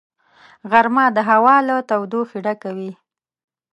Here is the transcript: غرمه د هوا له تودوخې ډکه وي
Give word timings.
غرمه 0.71 1.05
د 1.15 1.17
هوا 1.29 1.55
له 1.67 1.75
تودوخې 1.89 2.39
ډکه 2.45 2.69
وي 2.77 2.91